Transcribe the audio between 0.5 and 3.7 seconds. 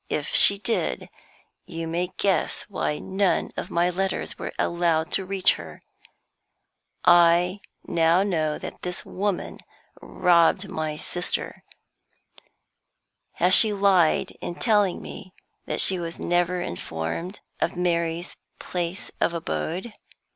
did, you may guess why none of